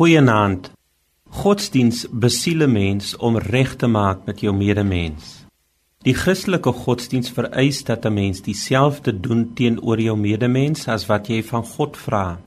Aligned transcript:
Goeienaand. 0.00 0.70
Godsdiens 1.28 2.06
besiel 2.08 2.62
'n 2.64 2.72
mens 2.72 3.16
om 3.16 3.36
reg 3.38 3.76
te 3.76 3.86
maak 3.86 4.18
met 4.24 4.40
jou 4.40 4.54
medemens. 4.56 5.44
Die 6.02 6.14
Christelike 6.14 6.72
godsdiens 6.72 7.30
vereis 7.30 7.84
dat 7.84 8.06
'n 8.06 8.12
mens 8.12 8.40
dieselfde 8.40 9.20
doen 9.20 9.50
teenoor 9.54 10.00
jou 10.00 10.16
medemens 10.16 10.88
as 10.88 11.06
wat 11.06 11.26
jy 11.28 11.42
van 11.42 11.64
God 11.64 11.96
vra. 11.96 12.40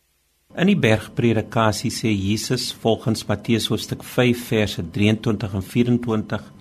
In 0.55 0.67
die 0.67 0.79
Bergpredikasie 0.79 1.91
sê 1.91 2.09
Jesus 2.09 2.73
volgens 2.81 3.25
Matteus 3.25 3.67
hoofstuk 3.67 4.03
5 4.03 4.47
verse 4.47 4.83
23 4.91 5.53
en 5.53 5.63
24: 5.63 6.51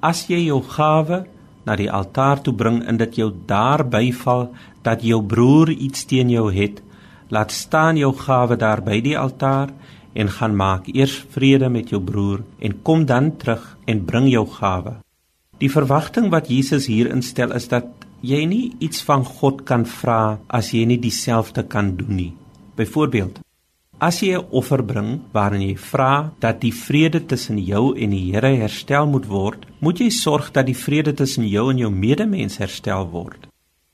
As 0.00 0.26
jy 0.26 0.44
jou 0.44 0.62
gawe 0.62 1.26
na 1.64 1.76
die 1.76 1.90
altaar 1.90 2.40
toe 2.40 2.54
bring 2.54 2.84
en 2.84 2.96
dit 2.96 3.14
jou 3.16 3.32
daar 3.46 3.88
byval 3.88 4.54
dat 4.82 5.02
jou 5.02 5.22
broer 5.22 5.70
iets 5.70 6.04
teen 6.04 6.30
jou 6.30 6.52
het, 6.52 6.82
laat 7.28 7.52
staan 7.52 7.96
jou 7.96 8.16
gawe 8.16 8.56
daar 8.56 8.82
by 8.82 9.00
die 9.00 9.18
altaar 9.18 9.68
en 10.14 10.28
gaan 10.28 10.56
maak 10.56 10.88
eers 10.92 11.14
vrede 11.34 11.68
met 11.68 11.90
jou 11.90 12.00
broer 12.00 12.42
en 12.60 12.78
kom 12.82 13.06
dan 13.06 13.36
terug 13.36 13.76
en 13.86 14.04
bring 14.04 14.28
jou 14.30 14.46
gawe. 14.58 14.96
Die 15.58 15.70
verwagting 15.70 16.30
wat 16.30 16.50
Jesus 16.50 16.88
hier 16.90 17.10
instel 17.14 17.54
is 17.54 17.68
dat 17.70 17.86
jy 18.22 18.44
nie 18.46 18.72
iets 18.82 19.02
van 19.06 19.24
God 19.26 19.64
kan 19.66 19.84
vra 19.86 20.38
as 20.48 20.72
jy 20.74 20.84
nie 20.86 20.98
dieselfde 21.02 21.62
kan 21.62 21.94
doen 21.98 22.16
nie. 22.16 22.32
Byvoorbeeld, 22.78 23.40
as 23.98 24.20
jy 24.22 24.34
'n 24.34 24.46
offer 24.50 24.82
bring 24.82 25.20
waarin 25.32 25.62
jy 25.62 25.76
vra 25.76 26.32
dat 26.40 26.60
die 26.60 26.72
vrede 26.72 27.20
tussen 27.26 27.58
jou 27.58 27.94
en 27.96 28.10
die 28.10 28.32
Here 28.32 28.56
herstel 28.56 29.06
moet 29.06 29.26
word, 29.26 29.66
moet 29.80 29.98
jy 29.98 30.10
sorg 30.10 30.52
dat 30.52 30.66
die 30.66 30.74
vrede 30.74 31.12
tussen 31.14 31.46
jou 31.48 31.70
en 31.70 31.78
jou 31.78 31.90
medemens 31.90 32.58
herstel 32.58 33.08
word. 33.10 33.46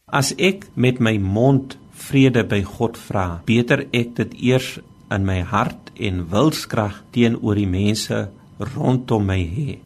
As 0.06 0.32
ek 0.38 0.66
met 0.74 1.00
my 1.00 1.18
mond 1.18 1.76
vrede 1.92 2.44
by 2.44 2.62
God 2.62 2.96
vra, 2.96 3.42
beter 3.44 3.86
ek 3.92 4.14
dit 4.14 4.34
eers 4.40 4.78
in 5.14 5.24
my 5.24 5.40
hart 5.42 5.92
en 5.96 6.26
wilskrag 6.32 7.02
teenoor 7.14 7.58
die 7.58 7.68
mense 7.68 8.28
rondom 8.74 9.26
my 9.26 9.38
hê. 9.42 9.78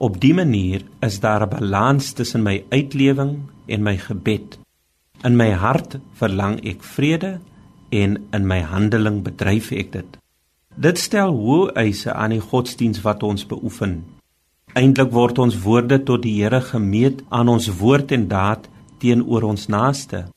Op 0.00 0.16
dië 0.20 0.34
manier 0.34 0.82
is 1.06 1.20
daar 1.20 1.42
'n 1.46 1.50
balans 1.50 2.12
tussen 2.12 2.42
my 2.42 2.64
uitlewing 2.70 3.32
en 3.66 3.82
my 3.82 3.96
gebed. 3.96 4.58
In 5.24 5.36
my 5.36 5.50
hart 5.52 5.98
verlang 6.12 6.60
ek 6.64 6.82
vrede 6.82 7.40
en 7.90 8.16
in 8.32 8.46
my 8.46 8.60
handeling 8.60 9.22
bedryf 9.22 9.72
ek 9.72 9.92
dit. 9.92 10.18
Dit 10.76 10.98
stel 10.98 11.34
hoë 11.34 11.72
eise 11.74 12.12
aan 12.12 12.30
die 12.30 12.40
godsdiens 12.40 13.02
wat 13.02 13.22
ons 13.22 13.46
beoefen. 13.46 14.04
Eindelik 14.72 15.10
word 15.12 15.38
ons 15.38 15.56
woorde 15.64 15.98
tot 16.02 16.22
die 16.22 16.36
Here 16.42 16.60
gemeet 16.60 17.24
aan 17.28 17.48
ons 17.48 17.66
woord 17.80 18.12
en 18.12 18.28
daad 18.28 18.68
teenoor 18.98 19.42
ons 19.42 19.66
naaste. 19.66 20.28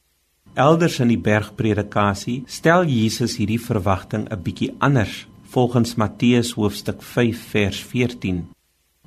Elders 0.54 1.00
in 1.02 1.10
die 1.10 1.18
bergpredikasie 1.18 2.44
stel 2.46 2.84
Jesus 2.86 3.40
hierdie 3.40 3.62
verwagting 3.62 4.28
'n 4.30 4.42
bietjie 4.46 4.70
anders 4.78 5.26
volgens 5.50 5.96
Matteus 5.96 6.54
hoofstuk 6.54 7.02
5 7.02 7.40
vers 7.54 7.80
14. 7.82 8.46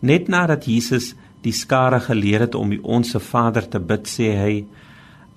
Net 0.00 0.28
nadat 0.28 0.64
Jesus 0.66 1.14
die 1.42 1.52
skare 1.52 2.00
geleer 2.00 2.40
het 2.40 2.54
om 2.54 2.70
die 2.70 2.82
onsse 2.82 3.20
Vader 3.20 3.68
te 3.68 3.78
bid, 3.78 4.06
sê 4.06 4.28
hy: 4.42 4.64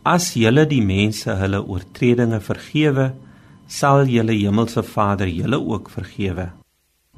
As 0.03 0.33
julle 0.33 0.65
die 0.65 0.81
mense 0.81 1.35
hulle 1.35 1.61
oortredinge 1.61 2.39
vergewe, 2.39 3.13
sal 3.67 4.07
julle 4.07 4.33
hemelse 4.33 4.83
Vader 4.83 5.27
julle 5.27 5.59
ook 5.61 5.89
vergewe. 5.89 6.49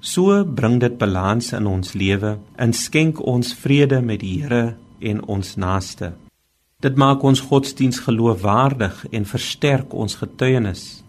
So 0.02 0.44
bring 0.44 0.80
dit 0.80 0.98
balans 0.98 1.54
in 1.54 1.68
ons 1.68 1.94
lewe 1.94 2.38
en 2.58 2.74
skenk 2.74 3.22
ons 3.26 3.54
vrede 3.54 4.02
met 4.02 4.20
die 4.20 4.42
Here 4.42 4.76
en 5.00 5.24
ons 5.28 5.56
naaste. 5.56 6.12
Dit 6.82 6.96
maak 6.98 7.22
ons 7.22 7.40
godsdiens 7.46 8.00
geloofwaardig 8.02 9.04
en 9.14 9.26
versterk 9.30 9.92
ons 9.94 10.16
getuienis. 10.18 11.04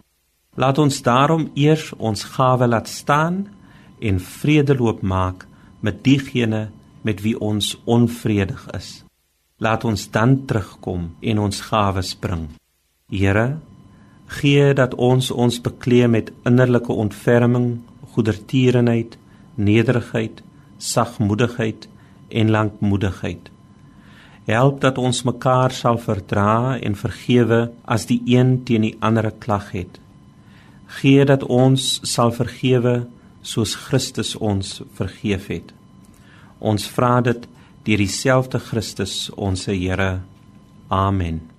Laat 0.53 0.77
ons 0.77 0.99
daarom 1.01 1.47
eers 1.57 1.87
ons 1.97 2.25
gawe 2.35 2.67
laat 2.67 2.87
staan 2.87 3.47
en 3.97 4.19
vredeloop 4.21 5.01
maak 5.01 5.47
met 5.81 6.03
diegene 6.05 6.67
met 7.01 7.23
wie 7.25 7.33
ons 7.39 7.71
onvredig 7.89 8.67
is. 8.77 8.89
Laat 9.57 9.85
ons 9.89 10.03
dan 10.13 10.35
terugkom 10.45 11.07
en 11.19 11.41
ons 11.41 11.61
gawes 11.61 12.13
bring. 12.21 12.45
Here, 13.09 13.57
gee 14.37 14.73
dat 14.77 14.93
ons 14.93 15.31
ons 15.31 15.57
bekleë 15.57 16.07
met 16.07 16.29
innerlike 16.45 16.93
ontferming, 16.93 17.81
goedertierenheid, 18.13 19.17
nederigheid, 19.55 20.45
sagmoedigheid 20.77 21.89
en 22.29 22.53
lankmoedigheid 22.53 23.52
Help 24.45 24.81
dat 24.81 24.97
ons 24.97 25.23
mekaar 25.23 25.71
sal 25.71 25.97
verdra 25.97 26.77
en 26.79 26.97
vergewe 26.99 27.69
as 27.85 28.07
die 28.09 28.19
een 28.27 28.57
teen 28.67 28.83
die 28.89 28.97
ander 28.99 29.31
klag 29.31 29.71
het. 29.71 29.99
Gee 30.99 31.23
dat 31.25 31.45
ons 31.47 32.01
sal 32.03 32.33
vergewe 32.35 33.05
soos 33.41 33.75
Christus 33.87 34.35
ons 34.35 34.81
vergeef 34.99 35.47
het. 35.47 35.71
Ons 36.59 36.87
vra 36.87 37.21
dit 37.23 37.47
deur 37.87 38.03
dieselfde 38.03 38.59
Christus 38.59 39.29
ons 39.35 39.65
Here. 39.67 40.21
Amen. 40.89 41.52